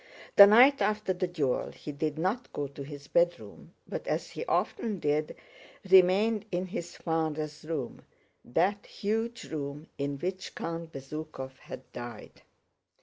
The 0.35 0.47
night 0.47 0.81
after 0.81 1.13
the 1.13 1.27
duel 1.27 1.69
he 1.71 1.91
did 1.91 2.17
not 2.17 2.51
go 2.53 2.65
to 2.65 2.81
his 2.81 3.07
bedroom 3.07 3.75
but, 3.87 4.07
as 4.07 4.31
he 4.31 4.43
often 4.47 4.97
did, 4.97 5.35
remained 5.87 6.45
in 6.49 6.65
his 6.65 6.97
father's 6.97 7.63
room, 7.63 8.01
that 8.43 8.87
huge 8.87 9.43
room 9.51 9.85
in 9.99 10.17
which 10.17 10.55
Count 10.55 10.91
Bezúkhov 10.91 11.55
had 11.59 11.91
died. 11.91 12.41